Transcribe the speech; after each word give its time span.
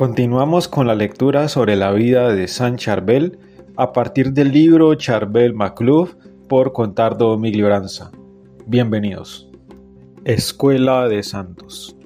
Continuamos 0.00 0.66
con 0.66 0.86
la 0.86 0.94
lectura 0.94 1.46
sobre 1.48 1.76
la 1.76 1.92
vida 1.92 2.32
de 2.34 2.48
San 2.48 2.78
Charbel 2.78 3.38
a 3.76 3.92
partir 3.92 4.32
del 4.32 4.50
libro 4.50 4.94
Charbel 4.94 5.52
Macluf 5.52 6.14
por 6.48 6.72
Contardo 6.72 7.36
Miglioranza. 7.36 8.10
Bienvenidos. 8.64 9.50
Escuela 10.24 11.06
de 11.06 11.22
Santos. 11.22 11.98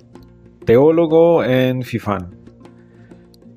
Teólogo 0.64 1.44
en 1.44 1.84
Fifán. 1.84 2.33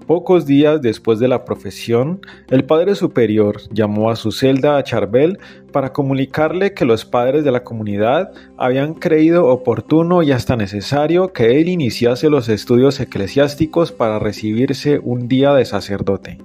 Pocos 0.08 0.46
días 0.46 0.82
después 0.82 1.20
de 1.20 1.28
la 1.28 1.44
profesión, 1.44 2.21
el 2.50 2.64
Padre 2.64 2.96
Superior 2.96 3.57
llamó 3.74 4.10
a 4.10 4.16
su 4.16 4.32
celda 4.32 4.78
a 4.78 4.84
Charbel 4.84 5.38
para 5.74 5.92
comunicarle 5.92 6.74
que 6.74 6.86
los 6.86 7.04
padres 7.04 7.44
de 7.44 7.52
la 7.52 7.66
comunidad 7.66 8.32
habían 8.57 8.93
creído 8.93 9.48
oportuno 9.48 10.24
y 10.24 10.32
hasta 10.32 10.56
necesario 10.56 11.34
que 11.34 11.60
él 11.60 11.68
iniciase 11.68 12.30
los 12.30 12.48
estudios 12.48 13.02
eclesiásticos 13.02 13.92
para 13.92 14.18
recibirse 14.18 14.98
un 15.04 15.28
día 15.28 15.54
de 15.54 15.66
sacerdote. 15.66 16.37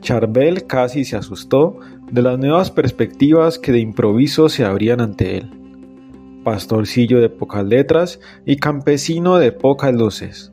Charbel 0.00 0.66
casi 0.66 1.04
se 1.04 1.16
asustó 1.16 1.80
de 2.10 2.22
las 2.22 2.38
nuevas 2.38 2.70
perspectivas 2.70 3.58
que 3.58 3.72
de 3.72 3.80
improviso 3.80 4.48
se 4.48 4.64
abrían 4.64 5.02
ante 5.02 5.36
él. 5.36 5.50
Pastorcillo 6.44 7.20
de 7.20 7.28
pocas 7.28 7.66
letras 7.66 8.20
y 8.46 8.56
campesino 8.56 9.36
de 9.36 9.52
pocas 9.52 9.92
luces 9.92 10.50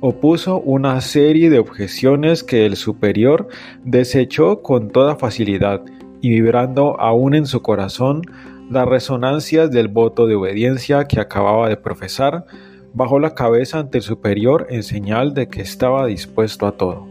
opuso 0.00 0.60
una 0.60 1.00
serie 1.00 1.50
de 1.50 1.58
objeciones 1.58 2.44
que 2.44 2.66
el 2.66 2.76
superior 2.76 3.48
desechó 3.84 4.62
con 4.62 4.90
toda 4.90 5.16
facilidad 5.16 5.82
y 6.20 6.30
vibrando 6.30 7.00
aún 7.00 7.34
en 7.34 7.46
su 7.46 7.62
corazón 7.62 8.22
las 8.70 8.86
resonancias 8.86 9.70
del 9.70 9.88
voto 9.88 10.26
de 10.26 10.34
obediencia 10.34 11.04
que 11.04 11.20
acababa 11.20 11.68
de 11.68 11.76
profesar, 11.76 12.46
bajó 12.94 13.18
la 13.18 13.34
cabeza 13.34 13.78
ante 13.78 13.98
el 13.98 14.04
superior 14.04 14.66
en 14.70 14.82
señal 14.82 15.34
de 15.34 15.48
que 15.48 15.62
estaba 15.62 16.06
dispuesto 16.06 16.66
a 16.66 16.72
todo. 16.72 17.06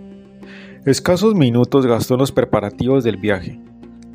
Escasos 0.86 1.34
minutos 1.34 1.86
gastó 1.86 2.16
en 2.16 2.20
los 2.20 2.32
preparativos 2.32 3.04
del 3.04 3.18
viaje. 3.18 3.60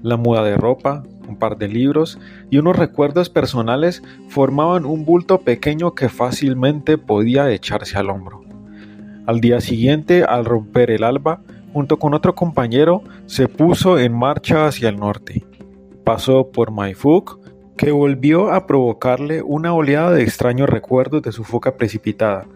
La 0.02 0.16
muda 0.16 0.44
de 0.44 0.56
ropa, 0.56 1.02
un 1.28 1.36
par 1.36 1.58
de 1.58 1.68
libros 1.68 2.18
y 2.50 2.58
unos 2.58 2.76
recuerdos 2.76 3.30
personales 3.30 4.02
formaban 4.28 4.84
un 4.84 5.04
bulto 5.04 5.38
pequeño 5.38 5.94
que 5.94 6.08
fácilmente 6.08 6.98
podía 6.98 7.50
echarse 7.50 7.98
al 7.98 8.10
hombro. 8.10 8.49
Al 9.30 9.40
día 9.40 9.60
siguiente, 9.60 10.24
al 10.24 10.44
romper 10.44 10.90
el 10.90 11.04
alba, 11.04 11.40
junto 11.72 12.00
con 12.00 12.14
otro 12.14 12.34
compañero, 12.34 13.04
se 13.26 13.46
puso 13.46 13.96
en 13.96 14.12
marcha 14.12 14.66
hacia 14.66 14.88
el 14.88 14.96
norte. 14.96 15.44
Pasó 16.02 16.48
por 16.50 16.72
Maifuk, 16.72 17.38
que 17.76 17.92
volvió 17.92 18.50
a 18.50 18.66
provocarle 18.66 19.40
una 19.42 19.72
oleada 19.72 20.10
de 20.10 20.24
extraños 20.24 20.68
recuerdos 20.68 21.22
de 21.22 21.30
su 21.30 21.44
foca 21.44 21.76
precipitada, 21.76 22.48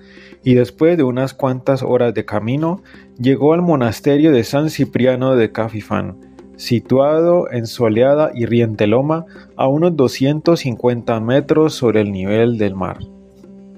y 0.43 0.55
después 0.55 0.97
de 0.97 1.05
unas 1.05 1.33
cuantas 1.33 1.85
horas 1.85 2.13
de 2.13 2.25
camino, 2.25 2.83
llegó 3.21 3.53
al 3.53 3.63
monasterio 3.63 4.33
de 4.33 4.43
San 4.43 4.69
Cipriano 4.69 5.37
de 5.37 5.53
Cafifán, 5.53 6.17
situado 6.57 7.49
en 7.53 7.69
soleada 7.69 8.33
y 8.35 8.47
riente 8.47 8.89
loma 8.89 9.27
a 9.55 9.69
unos 9.69 9.95
250 9.97 11.21
metros 11.21 11.75
sobre 11.75 12.01
el 12.01 12.11
nivel 12.11 12.59
del 12.59 12.75
mar. 12.75 12.99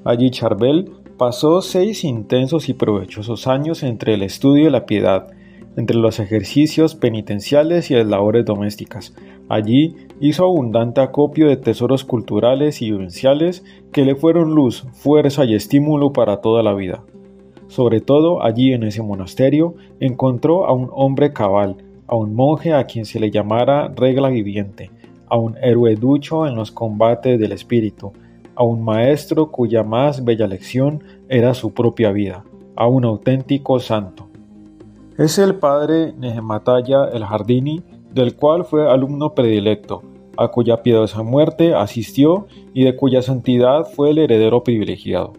Allí 0.07 0.31
Charbel 0.31 0.91
Pasó 1.19 1.63
seis 1.63 2.05
intensos 2.05 2.69
y 2.69 2.75
provechosos 2.75 3.47
años 3.47 3.83
entre 3.83 4.13
el 4.13 4.23
estudio 4.23 4.67
de 4.67 4.71
la 4.71 4.85
piedad, 4.85 5.29
entre 5.79 5.97
los 5.97 6.21
ejercicios 6.21 6.95
penitenciales 6.95 7.91
y 7.91 7.95
las 7.95 8.07
labores 8.07 8.45
domésticas. 8.45 9.15
Allí 9.49 9.97
hizo 10.21 10.45
abundante 10.45 11.01
acopio 11.01 11.49
de 11.49 11.57
tesoros 11.57 12.05
culturales 12.05 12.83
y 12.83 12.91
vivenciales 12.91 13.65
que 13.93 14.05
le 14.05 14.15
fueron 14.15 14.55
luz, 14.55 14.85
fuerza 14.93 15.47
y 15.47 15.55
estímulo 15.55 16.13
para 16.13 16.43
toda 16.43 16.63
la 16.63 16.75
vida. 16.75 17.03
Sobre 17.69 18.03
todo 18.03 18.43
allí 18.43 18.75
en 18.75 18.83
ese 18.83 19.03
monasterio 19.03 19.75
encontró 20.01 20.67
a 20.67 20.75
un 20.75 20.91
hombre 20.93 21.33
cabal, 21.33 21.77
a 22.09 22.15
un 22.15 22.35
monje 22.35 22.75
a 22.75 22.85
quien 22.85 23.07
se 23.07 23.21
le 23.21 23.31
llamara 23.31 23.89
regla 23.89 24.29
viviente, 24.29 24.91
a 25.29 25.39
un 25.39 25.57
héroe 25.63 25.97
ducho 25.97 26.47
en 26.47 26.57
los 26.57 26.73
combates 26.73 27.41
del 27.41 27.53
espíritu, 27.53 28.13
a 28.57 28.65
un 28.65 28.83
maestro 28.83 29.53
cuya 29.53 29.85
más 29.85 30.25
bella 30.25 30.47
lección 30.47 31.05
era 31.29 31.55
su 31.55 31.73
propia 31.73 32.11
vida, 32.11 32.45
a 32.75 32.89
un 32.89 33.05
auténtico 33.05 33.79
santo. 33.79 34.29
Es 35.19 35.39
el 35.39 35.55
padre 35.55 36.13
Nehemataya 36.19 37.05
el 37.13 37.25
Jardini, 37.25 37.83
del 38.13 38.35
cual 38.35 38.65
fue 38.65 38.91
alumno 38.91 39.35
predilecto, 39.35 40.03
a 40.37 40.49
cuya 40.49 40.83
piadosa 40.83 41.23
muerte 41.23 41.75
asistió 41.75 42.47
y 42.75 42.85
de 42.85 42.97
cuya 42.97 43.23
santidad 43.23 43.85
fue 43.85 44.11
el 44.11 44.19
heredero 44.19 44.63
privilegiado. 44.65 45.35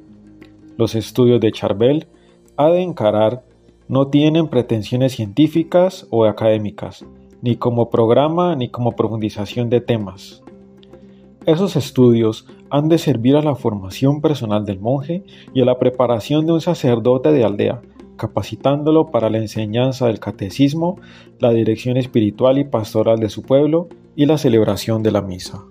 Los 0.78 0.96
estudios 0.96 1.42
de 1.42 1.52
Charbel, 1.52 2.08
ha 2.56 2.70
de 2.70 2.82
encarar, 2.82 3.44
no 3.88 4.08
tienen 4.08 4.48
pretensiones 4.48 5.14
científicas 5.14 6.08
o 6.10 6.26
académicas, 6.26 7.06
ni 7.42 7.56
como 7.56 7.90
programa 7.90 8.56
ni 8.56 8.70
como 8.70 8.94
profundización 8.94 9.70
de 9.70 9.82
temas. 9.82 10.44
Esos 11.48 11.78
estudios 11.78 12.46
han 12.70 12.90
de 12.90 12.98
servir 12.98 13.38
a 13.38 13.42
la 13.42 13.56
formación 13.56 14.20
personal 14.20 14.66
del 14.66 14.82
monje 14.82 15.24
y 15.54 15.62
a 15.62 15.66
la 15.66 15.80
preparación 15.80 16.46
de 16.46 16.52
un 16.52 16.60
sacerdote 16.60 17.32
de 17.32 17.46
aldea, 17.46 17.82
capacitándolo 18.18 19.12
para 19.12 19.30
la 19.30 19.38
enseñanza 19.38 20.08
del 20.08 20.20
catecismo, 20.20 21.00
la 21.40 21.52
dirección 21.52 21.96
espiritual 21.96 22.58
y 22.58 22.66
pastoral 22.66 23.22
de 23.22 23.30
su 23.30 23.44
pueblo 23.44 23.88
y 24.14 24.26
la 24.26 24.38
celebración 24.38 25.04
de 25.04 25.12
la 25.12 25.22
misa. 25.22 25.64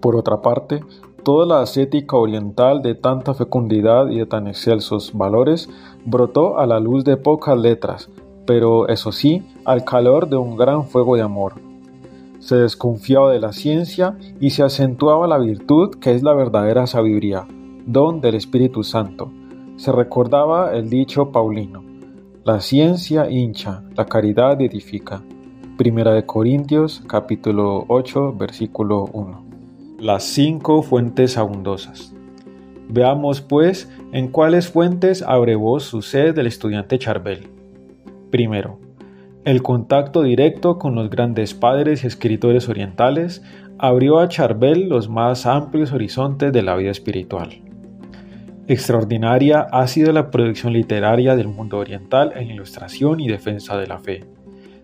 Por 0.00 0.16
otra 0.16 0.42
parte, 0.42 0.80
toda 1.22 1.46
la 1.46 1.62
ascética 1.62 2.16
oriental 2.16 2.82
de 2.82 2.96
tanta 2.96 3.32
fecundidad 3.32 4.08
y 4.08 4.18
de 4.18 4.26
tan 4.26 4.48
excelsos 4.48 5.12
valores 5.16 5.70
brotó 6.04 6.58
a 6.58 6.66
la 6.66 6.80
luz 6.80 7.04
de 7.04 7.16
pocas 7.16 7.56
letras, 7.56 8.10
pero 8.44 8.88
eso 8.88 9.12
sí, 9.12 9.44
al 9.64 9.84
calor 9.84 10.28
de 10.28 10.36
un 10.36 10.56
gran 10.56 10.84
fuego 10.84 11.14
de 11.14 11.22
amor, 11.22 11.54
se 12.42 12.56
desconfiaba 12.56 13.32
de 13.32 13.38
la 13.38 13.52
ciencia 13.52 14.16
y 14.40 14.50
se 14.50 14.64
acentuaba 14.64 15.28
la 15.28 15.38
virtud 15.38 15.94
que 16.00 16.12
es 16.12 16.24
la 16.24 16.34
verdadera 16.34 16.88
sabiduría, 16.88 17.46
don 17.86 18.20
del 18.20 18.34
Espíritu 18.34 18.82
Santo. 18.82 19.30
Se 19.76 19.92
recordaba 19.92 20.74
el 20.74 20.90
dicho 20.90 21.30
paulino, 21.30 21.84
la 22.44 22.60
ciencia 22.60 23.30
hincha, 23.30 23.84
la 23.96 24.06
caridad 24.06 24.60
edifica. 24.60 25.22
Primera 25.78 26.12
de 26.14 26.26
Corintios 26.26 27.04
capítulo 27.06 27.84
8 27.86 28.32
versículo 28.32 29.04
1. 29.12 29.44
Las 30.00 30.24
cinco 30.24 30.82
fuentes 30.82 31.38
abundosas. 31.38 32.12
Veamos 32.88 33.40
pues 33.40 33.88
en 34.10 34.26
cuáles 34.26 34.68
fuentes 34.68 35.22
abrevó 35.22 35.78
su 35.78 36.02
sed 36.02 36.34
del 36.34 36.48
estudiante 36.48 36.98
Charbel. 36.98 37.46
Primero, 38.32 38.80
el 39.44 39.62
contacto 39.62 40.22
directo 40.22 40.78
con 40.78 40.94
los 40.94 41.10
grandes 41.10 41.52
padres 41.52 42.04
y 42.04 42.06
escritores 42.06 42.68
orientales 42.68 43.42
abrió 43.78 44.20
a 44.20 44.28
Charbel 44.28 44.88
los 44.88 45.08
más 45.08 45.46
amplios 45.46 45.92
horizontes 45.92 46.52
de 46.52 46.62
la 46.62 46.76
vida 46.76 46.92
espiritual. 46.92 47.60
Extraordinaria 48.68 49.66
ha 49.72 49.88
sido 49.88 50.12
la 50.12 50.30
producción 50.30 50.72
literaria 50.72 51.34
del 51.34 51.48
mundo 51.48 51.78
oriental 51.78 52.32
en 52.36 52.52
ilustración 52.52 53.18
y 53.18 53.26
defensa 53.26 53.76
de 53.76 53.88
la 53.88 53.98
fe. 53.98 54.24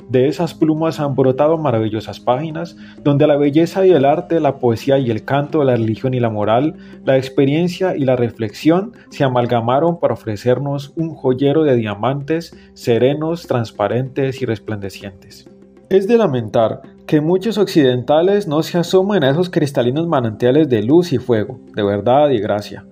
De 0.09 0.27
esas 0.27 0.55
plumas 0.55 1.01
han 1.01 1.15
brotado 1.15 1.59
maravillosas 1.59 2.19
páginas 2.19 2.77
donde 3.05 3.27
la 3.27 3.37
belleza 3.37 3.87
y 3.87 3.91
el 3.91 4.07
arte, 4.07 4.41
la 4.41 4.57
poesía 4.57 4.99
y 4.99 5.11
el 5.11 5.25
canto, 5.25 5.63
la 5.65 5.77
religión 5.77 6.15
y 6.15 6.21
la 6.21 6.31
moral, 6.31 6.77
la 7.05 7.19
experiencia 7.19 7.95
y 7.95 8.07
la 8.07 8.17
reflexión 8.17 8.93
se 9.11 9.25
amalgamaron 9.25 10.01
para 10.01 10.15
ofrecernos 10.15 10.95
un 10.97 11.11
joyero 11.15 11.63
de 11.63 11.77
diamantes 11.77 12.57
serenos, 12.73 13.47
transparentes 13.47 14.41
y 14.41 14.47
resplandecientes. 14.47 15.51
Es 15.91 16.09
de 16.09 16.17
lamentar 16.17 16.81
que 17.07 17.21
muchos 17.21 17.59
occidentales 17.59 18.49
no 18.49 18.63
se 18.63 18.79
asomen 18.79 19.25
a 19.25 19.31
esos 19.31 19.51
cristalinos 19.51 20.07
manantiales 20.07 20.71
de 20.71 20.83
luz 20.83 21.13
y 21.13 21.19
fuego, 21.19 21.61
de 21.75 21.83
verdad 21.83 22.31
y 22.31 22.39
gracia. 22.39 22.87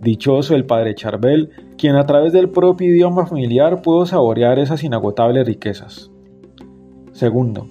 Dichoso 0.00 0.54
el 0.54 0.66
padre 0.66 0.94
Charbel, 0.94 1.50
quien 1.76 1.96
a 1.96 2.06
través 2.06 2.32
del 2.32 2.48
propio 2.48 2.88
idioma 2.88 3.26
familiar 3.26 3.82
pudo 3.82 4.06
saborear 4.06 4.60
esas 4.60 4.84
inagotables 4.84 5.46
riquezas. 5.46 6.10
Segundo, 7.20 7.68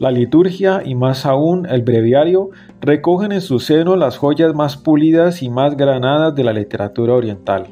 la 0.00 0.10
liturgia 0.10 0.82
y 0.84 0.96
más 0.96 1.24
aún 1.24 1.64
el 1.64 1.82
breviario 1.82 2.50
recogen 2.80 3.30
en 3.30 3.40
su 3.40 3.60
seno 3.60 3.94
las 3.94 4.16
joyas 4.16 4.52
más 4.52 4.76
pulidas 4.76 5.44
y 5.44 5.48
más 5.48 5.76
granadas 5.76 6.34
de 6.34 6.42
la 6.42 6.52
literatura 6.52 7.14
oriental. 7.14 7.68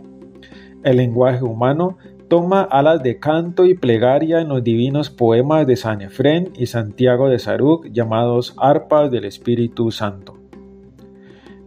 El 0.85 0.99
lenguaje 0.99 1.43
humano 1.43 1.99
toma 2.29 2.63
alas 2.63 3.03
de 3.03 3.19
canto 3.19 3.67
y 3.67 3.75
plegaria 3.75 4.41
en 4.41 4.49
los 4.49 4.63
divinos 4.63 5.11
poemas 5.11 5.67
de 5.67 5.75
San 5.75 6.03
Efrén 6.03 6.53
y 6.57 6.67
Santiago 6.67 7.29
de 7.29 7.41
Saruc 7.41 7.89
llamados 7.91 8.55
arpas 8.57 9.11
del 9.11 9.25
Espíritu 9.25 9.91
Santo. 9.91 10.39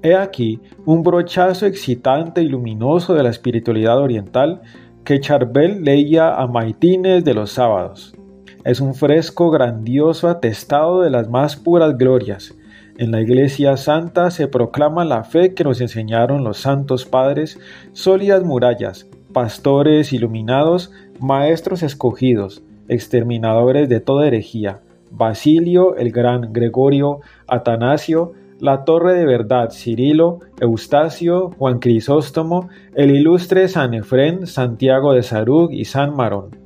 He 0.01 0.15
aquí 0.15 0.62
un 0.86 1.03
brochazo 1.03 1.65
excitante 1.65 2.42
y 2.42 2.48
luminoso 2.48 3.15
de 3.15 3.24
la 3.24 3.31
espiritualidad 3.31 4.00
oriental 4.00 4.62
que 5.03 5.19
Charbel 5.19 5.83
leía 5.83 6.36
a 6.36 6.48
maitines 6.48 7.25
de 7.25 7.33
los 7.33 7.51
sábados. 7.51 8.15
Es 8.63 8.80
un 8.80 8.94
fresco 8.94 9.50
grandioso 9.50 10.30
atestado 10.30 11.02
de 11.02 11.10
las 11.10 11.28
más 11.28 11.56
puras 11.56 11.98
glorias. 11.98 12.54
En 12.98 13.10
la 13.10 13.22
Iglesia 13.22 13.75
Santa 13.75 14.30
se 14.30 14.48
proclama 14.48 15.04
la 15.04 15.24
fe 15.24 15.56
que 15.56 15.63
nos 15.63 15.81
enseñaron 15.81 16.44
los 16.44 16.60
santos 16.60 17.06
padres, 17.06 17.60
sólidas 17.94 18.44
murallas, 18.44 19.08
pastores 19.34 20.13
iluminados, 20.13 20.92
maestros 21.19 21.81
escogidos, 21.81 22.62
exterminadores 22.88 23.90
de 23.90 24.00
toda 24.00 24.28
herejía, 24.28 24.81
Basilio 25.10 25.96
el 25.96 26.12
Gran, 26.12 26.54
Gregorio, 26.54 27.22
Atanasio, 27.48 28.34
la 28.60 28.86
Torre 28.86 29.13
de 29.13 29.25
Verdad, 29.25 29.72
Cirilo, 29.72 30.40
Eustacio, 30.60 31.50
Juan 31.58 31.80
Crisóstomo, 31.80 32.69
el 32.94 33.10
ilustre 33.10 33.68
San 33.69 33.96
Efrén, 33.96 34.46
Santiago 34.46 35.13
de 35.13 35.24
Sarug 35.24 35.72
y 35.72 35.86
San 35.86 36.16
Marón. 36.16 36.61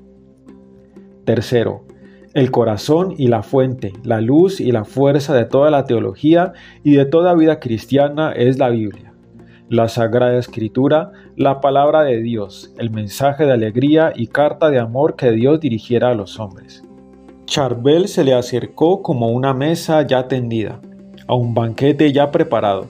Tercero, 1.25 1.83
el 2.35 2.51
corazón 2.51 3.15
y 3.17 3.29
la 3.29 3.41
fuente, 3.41 3.93
la 4.03 4.21
luz 4.21 4.59
y 4.59 4.71
la 4.71 4.83
fuerza 4.83 5.33
de 5.33 5.45
toda 5.45 5.71
la 5.71 5.85
teología 5.85 6.53
y 6.83 6.91
de 6.95 7.05
toda 7.05 7.33
vida 7.33 7.59
cristiana 7.59 8.31
es 8.31 8.59
la 8.59 8.69
Biblia. 8.69 9.13
La 9.69 9.87
Sagrada 9.87 10.37
Escritura, 10.37 11.13
la 11.35 11.61
palabra 11.61 12.03
de 12.03 12.21
Dios, 12.21 12.73
el 12.77 12.91
mensaje 12.91 13.45
de 13.45 13.53
alegría 13.53 14.13
y 14.15 14.27
carta 14.27 14.69
de 14.69 14.79
amor 14.79 15.15
que 15.15 15.31
Dios 15.31 15.59
dirigiera 15.59 16.09
a 16.09 16.13
los 16.13 16.39
hombres. 16.39 16.83
Charbel 17.45 18.07
se 18.07 18.23
le 18.23 18.33
acercó 18.33 19.01
como 19.01 19.29
una 19.29 19.53
mesa 19.53 20.05
ya 20.05 20.27
tendida, 20.27 20.79
a 21.27 21.33
un 21.33 21.55
banquete 21.55 22.11
ya 22.11 22.29
preparado, 22.29 22.87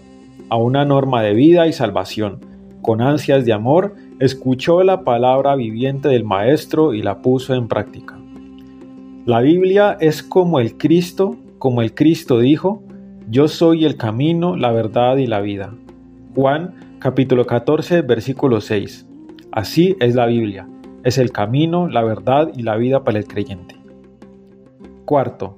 a 0.50 0.58
una 0.58 0.84
norma 0.84 1.22
de 1.22 1.34
vida 1.34 1.68
y 1.68 1.74
salvación. 1.74 2.40
Con 2.82 3.02
ansias 3.02 3.46
de 3.46 3.54
amor, 3.54 3.96
escuchó 4.20 4.84
la 4.84 5.04
palabra 5.04 5.56
viviente 5.56 6.10
del 6.10 6.24
Maestro 6.24 6.94
y 6.94 7.02
la 7.02 7.22
puso 7.22 7.54
en 7.54 7.68
práctica. 7.68 8.18
La 9.26 9.42
Biblia 9.42 9.98
es 10.00 10.22
como 10.22 10.60
el 10.60 10.78
Cristo, 10.78 11.36
como 11.58 11.82
el 11.82 11.96
Cristo 11.96 12.38
dijo, 12.38 12.84
yo 13.28 13.48
soy 13.48 13.84
el 13.84 13.98
camino, 13.98 14.56
la 14.56 14.72
verdad 14.72 15.18
y 15.18 15.26
la 15.26 15.42
vida. 15.42 15.74
Juan 16.36 17.00
capítulo 17.00 17.48
14 17.48 18.04
versículo 18.04 18.62
6. 18.62 19.08
Así 19.52 19.96
es 20.00 20.14
la 20.14 20.28
Biblia, 20.28 20.70
es 21.04 21.18
el 21.18 21.32
camino, 21.32 21.88
la 21.88 22.04
verdad 22.04 22.52
y 22.56 22.62
la 22.62 22.76
vida 22.76 23.04
para 23.04 23.18
el 23.18 23.26
creyente. 23.26 23.76
Cuarto, 25.06 25.58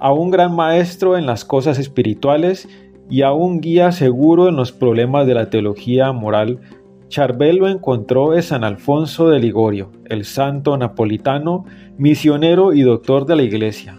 a 0.00 0.12
un 0.12 0.32
gran 0.32 0.56
maestro 0.56 1.16
en 1.16 1.26
las 1.26 1.44
cosas 1.44 1.78
espirituales 1.78 2.68
y 3.08 3.22
a 3.22 3.32
un 3.32 3.60
guía 3.60 3.92
seguro 3.92 4.48
en 4.48 4.56
los 4.56 4.72
problemas 4.72 5.28
de 5.28 5.34
la 5.34 5.50
teología 5.50 6.10
moral 6.10 6.58
Charbel 7.08 7.56
lo 7.56 7.68
encontró 7.68 8.34
en 8.34 8.42
San 8.42 8.64
Alfonso 8.64 9.28
de 9.28 9.38
Ligorio, 9.38 9.92
el 10.06 10.24
santo 10.24 10.76
napolitano, 10.76 11.64
misionero 11.98 12.72
y 12.74 12.82
doctor 12.82 13.26
de 13.26 13.36
la 13.36 13.42
Iglesia. 13.42 13.96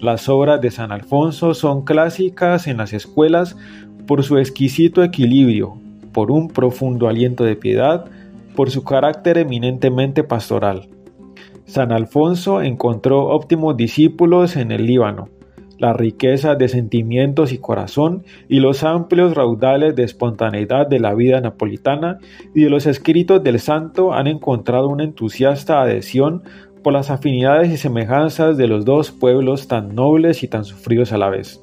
Las 0.00 0.28
obras 0.28 0.60
de 0.60 0.70
San 0.70 0.90
Alfonso 0.90 1.54
son 1.54 1.84
clásicas 1.84 2.66
en 2.66 2.78
las 2.78 2.92
escuelas 2.92 3.56
por 4.06 4.22
su 4.22 4.38
exquisito 4.38 5.02
equilibrio, 5.02 5.74
por 6.12 6.30
un 6.30 6.48
profundo 6.48 7.08
aliento 7.08 7.44
de 7.44 7.56
piedad, 7.56 8.06
por 8.54 8.70
su 8.70 8.84
carácter 8.84 9.36
eminentemente 9.36 10.24
pastoral. 10.24 10.88
San 11.66 11.92
Alfonso 11.92 12.62
encontró 12.62 13.26
óptimos 13.26 13.76
discípulos 13.76 14.56
en 14.56 14.70
el 14.70 14.86
Líbano, 14.86 15.28
la 15.78 15.92
riqueza 15.92 16.54
de 16.54 16.68
sentimientos 16.68 17.52
y 17.52 17.58
corazón 17.58 18.24
y 18.48 18.60
los 18.60 18.82
amplios 18.82 19.34
raudales 19.34 19.94
de 19.94 20.04
espontaneidad 20.04 20.86
de 20.86 21.00
la 21.00 21.14
vida 21.14 21.40
napolitana 21.40 22.18
y 22.54 22.62
de 22.62 22.70
los 22.70 22.86
escritos 22.86 23.42
del 23.42 23.60
santo 23.60 24.12
han 24.12 24.26
encontrado 24.26 24.88
una 24.88 25.04
entusiasta 25.04 25.82
adhesión 25.82 26.42
por 26.82 26.92
las 26.92 27.10
afinidades 27.10 27.72
y 27.72 27.76
semejanzas 27.76 28.56
de 28.56 28.68
los 28.68 28.84
dos 28.84 29.10
pueblos 29.10 29.68
tan 29.68 29.94
nobles 29.94 30.42
y 30.42 30.48
tan 30.48 30.64
sufridos 30.64 31.12
a 31.12 31.18
la 31.18 31.28
vez. 31.28 31.62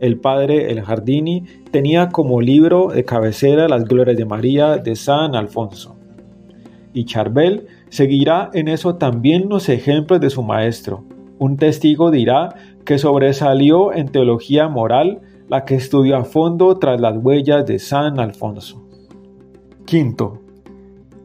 El 0.00 0.18
padre 0.18 0.70
El 0.70 0.82
Jardini 0.82 1.44
tenía 1.70 2.08
como 2.08 2.40
libro 2.40 2.88
de 2.88 3.04
cabecera 3.04 3.68
las 3.68 3.84
glorias 3.84 4.16
de 4.16 4.24
María 4.24 4.76
de 4.76 4.96
San 4.96 5.34
Alfonso. 5.34 5.96
Y 6.92 7.04
Charbel 7.04 7.66
seguirá 7.88 8.50
en 8.54 8.68
eso 8.68 8.96
también 8.96 9.48
los 9.48 9.68
ejemplos 9.68 10.20
de 10.20 10.30
su 10.30 10.42
maestro. 10.42 11.04
Un 11.44 11.58
testigo 11.58 12.10
dirá 12.10 12.54
que 12.86 12.96
sobresalió 12.96 13.92
en 13.92 14.08
teología 14.08 14.66
moral, 14.68 15.20
la 15.46 15.66
que 15.66 15.74
estudió 15.74 16.16
a 16.16 16.24
fondo 16.24 16.78
tras 16.78 16.98
las 16.98 17.18
huellas 17.18 17.66
de 17.66 17.78
San 17.78 18.18
Alfonso. 18.18 18.82
Quinto, 19.84 20.40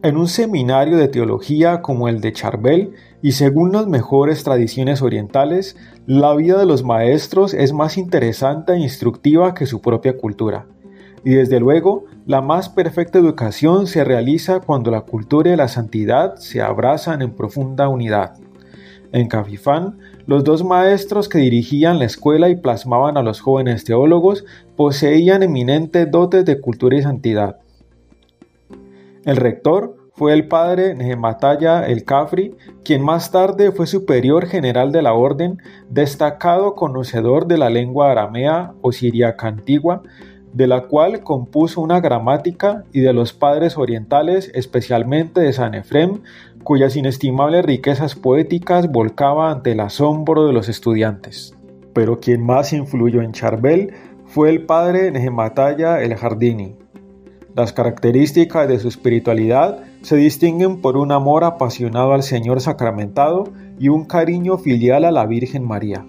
en 0.03 0.17
un 0.17 0.27
seminario 0.27 0.97
de 0.97 1.07
teología 1.07 1.81
como 1.81 2.09
el 2.09 2.19
de 2.19 2.33
Charbel, 2.33 2.91
y 3.21 3.31
según 3.31 3.71
las 3.71 3.87
mejores 3.87 4.43
tradiciones 4.43 5.01
orientales, 5.01 5.77
la 6.05 6.35
vida 6.35 6.57
de 6.57 6.65
los 6.65 6.83
maestros 6.83 7.53
es 7.53 7.71
más 7.71 7.97
interesante 7.97 8.73
e 8.73 8.79
instructiva 8.79 9.53
que 9.53 9.67
su 9.67 9.79
propia 9.79 10.17
cultura. 10.17 10.65
Y 11.23 11.29
desde 11.29 11.61
luego, 11.61 12.03
la 12.25 12.41
más 12.41 12.67
perfecta 12.67 13.19
educación 13.19 13.87
se 13.87 14.03
realiza 14.03 14.59
cuando 14.59 14.91
la 14.91 14.99
cultura 14.99 15.53
y 15.53 15.55
la 15.55 15.69
santidad 15.69 16.35
se 16.35 16.61
abrazan 16.61 17.21
en 17.21 17.31
profunda 17.31 17.87
unidad. 17.87 18.33
En 19.11 19.27
Cafifán, 19.27 19.97
los 20.27 20.43
dos 20.43 20.63
maestros 20.63 21.29
que 21.29 21.39
dirigían 21.39 21.97
la 21.97 22.05
escuela 22.05 22.49
y 22.49 22.55
plasmaban 22.55 23.17
a 23.17 23.23
los 23.23 23.41
jóvenes 23.41 23.83
teólogos 23.83 24.45
poseían 24.75 25.41
eminentes 25.41 26.09
dotes 26.11 26.45
de 26.45 26.61
cultura 26.61 26.97
y 26.97 27.01
santidad. 27.01 27.57
El 29.25 29.37
rector 29.37 29.95
fue 30.13 30.33
el 30.33 30.47
padre 30.47 30.95
Nehemataya 30.95 31.87
el 31.87 32.03
Cafri, 32.03 32.55
quien 32.83 33.01
más 33.01 33.31
tarde 33.31 33.71
fue 33.71 33.87
superior 33.87 34.47
general 34.47 34.91
de 34.91 35.01
la 35.01 35.13
orden, 35.13 35.61
destacado 35.89 36.75
conocedor 36.75 37.47
de 37.47 37.57
la 37.57 37.69
lengua 37.69 38.11
aramea 38.11 38.73
o 38.81 38.91
siriaca 38.91 39.47
antigua, 39.47 40.03
de 40.53 40.67
la 40.67 40.87
cual 40.87 41.23
compuso 41.23 41.79
una 41.81 41.99
gramática 41.99 42.83
y 42.91 43.01
de 43.01 43.13
los 43.13 43.33
padres 43.33 43.77
orientales, 43.77 44.51
especialmente 44.53 45.41
de 45.41 45.53
San 45.53 45.73
Efrem, 45.73 46.21
cuyas 46.63 46.95
inestimables 46.95 47.65
riquezas 47.65 48.15
poéticas 48.15 48.91
volcaba 48.91 49.51
ante 49.51 49.71
el 49.71 49.79
asombro 49.79 50.45
de 50.45 50.53
los 50.53 50.69
estudiantes. 50.69 51.55
Pero 51.93 52.19
quien 52.19 52.45
más 52.45 52.73
influyó 52.73 53.21
en 53.21 53.31
Charbel 53.31 53.93
fue 54.25 54.49
el 54.49 54.65
padre 54.65 55.11
Nehemataya 55.11 56.01
el 56.01 56.15
Jardini. 56.15 56.75
Las 57.55 57.73
características 57.73 58.67
de 58.67 58.79
su 58.79 58.87
espiritualidad 58.87 59.83
se 60.01 60.15
distinguen 60.15 60.81
por 60.81 60.97
un 60.97 61.11
amor 61.11 61.43
apasionado 61.43 62.13
al 62.13 62.23
Señor 62.23 62.61
sacramentado 62.61 63.45
y 63.79 63.89
un 63.89 64.05
cariño 64.05 64.57
filial 64.57 65.03
a 65.03 65.11
la 65.11 65.25
Virgen 65.25 65.65
María. 65.65 66.05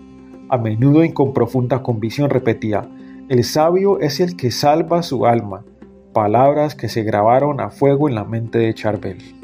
A 0.49 0.58
menudo 0.58 1.03
y 1.05 1.12
con 1.12 1.32
profunda 1.32 1.82
convicción 1.82 2.29
repetía, 2.29 2.88
el 3.29 3.44
sabio 3.44 4.00
es 4.00 4.20
el 4.20 4.37
que 4.37 4.50
salva 4.50 5.03
su 5.03 5.25
alma, 5.25 5.64
palabras 6.12 6.75
que 6.75 6.88
se 6.88 7.05
grabaron 7.05 7.61
a 7.61 7.70
fuego 7.70 8.08
en 8.08 8.17
la 8.17 8.25
mente 8.25 8.58
de 8.58 8.75
Charbel. 8.75 9.39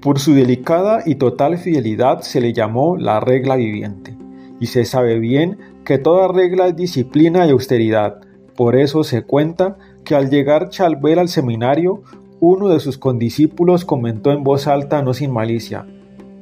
Por 0.00 0.18
su 0.18 0.34
delicada 0.34 1.02
y 1.04 1.16
total 1.16 1.58
fidelidad 1.58 2.22
se 2.22 2.40
le 2.40 2.52
llamó 2.52 2.96
la 2.96 3.20
regla 3.20 3.56
viviente, 3.56 4.16
y 4.58 4.66
se 4.66 4.84
sabe 4.84 5.18
bien 5.18 5.58
que 5.84 5.98
toda 5.98 6.28
regla 6.28 6.68
es 6.68 6.76
disciplina 6.76 7.46
y 7.46 7.50
austeridad. 7.50 8.20
Por 8.56 8.76
eso 8.76 9.04
se 9.04 9.22
cuenta 9.22 9.76
que 10.04 10.14
al 10.14 10.30
llegar 10.30 10.70
Charbel 10.70 11.18
al 11.18 11.28
seminario, 11.28 12.02
uno 12.40 12.68
de 12.68 12.80
sus 12.80 12.96
condiscípulos 12.96 13.84
comentó 13.84 14.32
en 14.32 14.42
voz 14.42 14.66
alta, 14.66 15.02
no 15.02 15.12
sin 15.12 15.30
malicia, 15.30 15.86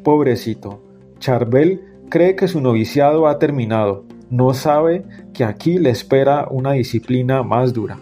Pobrecito, 0.04 0.80
Charbel 1.18 1.82
cree 2.08 2.36
que 2.36 2.48
su 2.48 2.60
noviciado 2.60 3.26
ha 3.26 3.38
terminado, 3.38 4.04
no 4.30 4.54
sabe 4.54 5.04
que 5.34 5.44
aquí 5.44 5.78
le 5.78 5.90
espera 5.90 6.46
una 6.50 6.72
disciplina 6.72 7.42
más 7.42 7.74
dura. 7.74 7.98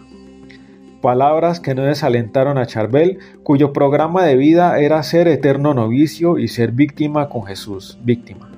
Palabras 1.06 1.60
que 1.60 1.76
no 1.76 1.84
desalentaron 1.84 2.58
a 2.58 2.66
Charbel, 2.66 3.20
cuyo 3.44 3.72
programa 3.72 4.24
de 4.24 4.34
vida 4.34 4.80
era 4.80 5.00
ser 5.04 5.28
eterno 5.28 5.72
novicio 5.72 6.36
y 6.36 6.48
ser 6.48 6.72
víctima 6.72 7.28
con 7.28 7.44
Jesús, 7.44 7.96
víctima. 8.02 8.50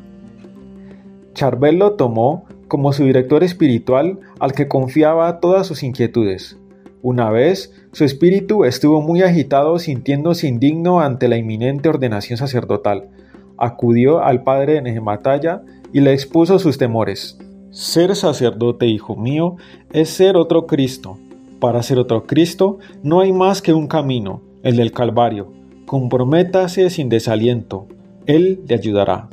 Charbel 1.34 1.76
lo 1.76 1.92
tomó 1.96 2.46
como 2.66 2.94
su 2.94 3.04
director 3.04 3.44
espiritual 3.44 4.20
al 4.40 4.52
que 4.52 4.66
confiaba 4.66 5.40
todas 5.40 5.66
sus 5.66 5.82
inquietudes. 5.82 6.56
Una 7.02 7.28
vez, 7.28 7.74
su 7.92 8.04
espíritu 8.04 8.64
estuvo 8.64 9.02
muy 9.02 9.20
agitado 9.20 9.78
sintiéndose 9.78 10.48
indigno 10.48 11.00
ante 11.00 11.28
la 11.28 11.36
inminente 11.36 11.90
ordenación 11.90 12.38
sacerdotal. 12.38 13.10
Acudió 13.58 14.24
al 14.24 14.42
padre 14.42 14.80
Nehemataya 14.80 15.60
y 15.92 16.00
le 16.00 16.14
expuso 16.14 16.58
sus 16.58 16.78
temores. 16.78 17.36
Ser 17.72 18.16
sacerdote, 18.16 18.86
hijo 18.86 19.16
mío, 19.16 19.56
es 19.92 20.08
ser 20.08 20.38
otro 20.38 20.66
Cristo. 20.66 21.18
Para 21.60 21.82
ser 21.82 21.98
otro 21.98 22.24
Cristo 22.24 22.78
no 23.02 23.20
hay 23.20 23.32
más 23.32 23.62
que 23.62 23.72
un 23.72 23.88
camino, 23.88 24.42
el 24.62 24.76
del 24.76 24.92
Calvario. 24.92 25.52
Comprométase 25.86 26.88
sin 26.90 27.08
desaliento. 27.08 27.86
Él 28.26 28.60
le 28.68 28.74
ayudará. 28.76 29.28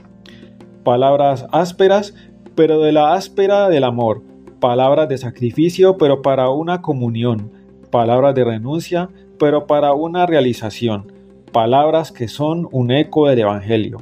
Palabras 0.84 1.46
ásperas, 1.51 2.15
pero 2.55 2.82
de 2.82 2.91
la 2.91 3.13
áspera 3.13 3.70
del 3.70 3.84
amor. 3.84 4.24
Palabras 4.60 5.08
de 5.10 5.17
sacrificio, 5.17 5.98
pero 5.98 6.22
para 6.22 6.50
una 6.50 6.82
comunión. 6.82 7.51
Palabras 7.91 8.34
de 8.34 8.44
renuncia, 8.44 9.10
pero 9.38 9.67
para 9.67 9.94
una 9.94 10.25
realización. 10.25 11.12
Palabras 11.51 12.12
que 12.12 12.27
son 12.27 12.67
un 12.72 12.89
eco 12.91 13.27
del 13.27 13.39
Evangelio. 13.39 13.98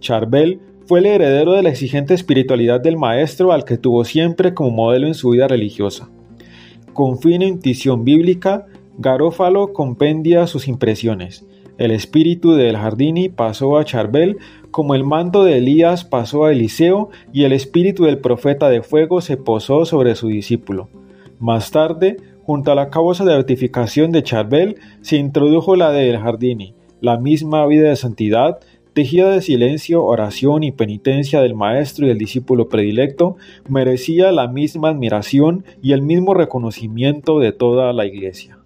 Charbel 0.00 0.60
fue 0.86 0.98
el 0.98 1.06
heredero 1.06 1.52
de 1.52 1.62
la 1.62 1.70
exigente 1.70 2.14
espiritualidad 2.14 2.80
del 2.80 2.96
maestro 2.96 3.52
al 3.52 3.64
que 3.64 3.78
tuvo 3.78 4.04
siempre 4.04 4.54
como 4.54 4.70
modelo 4.70 5.06
en 5.06 5.14
su 5.14 5.30
vida 5.30 5.46
religiosa. 5.46 6.10
Con 6.92 7.18
fina 7.18 7.44
intuición 7.44 8.04
bíblica, 8.04 8.66
Garófalo 8.98 9.72
compendia 9.72 10.46
sus 10.46 10.68
impresiones. 10.68 11.46
El 11.78 11.92
espíritu 11.92 12.52
del 12.52 12.76
Jardini 12.76 13.28
pasó 13.30 13.78
a 13.78 13.84
Charbel 13.84 14.36
como 14.70 14.94
el 14.94 15.04
manto 15.04 15.44
de 15.44 15.58
Elías 15.58 16.04
pasó 16.04 16.44
a 16.44 16.52
Eliseo 16.52 17.10
y 17.32 17.44
el 17.44 17.52
espíritu 17.52 18.04
del 18.04 18.18
profeta 18.18 18.68
de 18.68 18.82
fuego 18.82 19.20
se 19.20 19.36
posó 19.36 19.84
sobre 19.84 20.14
su 20.14 20.28
discípulo. 20.28 20.88
Más 21.38 21.70
tarde, 21.70 22.18
junto 22.44 22.70
a 22.70 22.74
la 22.74 22.90
causa 22.90 23.24
de 23.24 23.34
beatificación 23.34 24.12
de 24.12 24.22
Charbel, 24.22 24.76
se 25.00 25.16
introdujo 25.16 25.76
la 25.76 25.90
de 25.90 26.10
El 26.10 26.18
Jardini, 26.18 26.74
la 27.00 27.18
misma 27.18 27.66
vida 27.66 27.88
de 27.88 27.96
santidad, 27.96 28.60
tejida 29.00 29.30
de 29.30 29.40
silencio, 29.40 30.04
oración 30.04 30.62
y 30.62 30.72
penitencia 30.72 31.40
del 31.40 31.54
maestro 31.54 32.06
y 32.06 32.10
el 32.10 32.18
discípulo 32.18 32.68
predilecto, 32.68 33.38
merecía 33.66 34.30
la 34.30 34.46
misma 34.46 34.90
admiración 34.90 35.64
y 35.80 35.92
el 35.92 36.02
mismo 36.02 36.34
reconocimiento 36.34 37.38
de 37.38 37.52
toda 37.52 37.94
la 37.94 38.04
iglesia. 38.04 38.59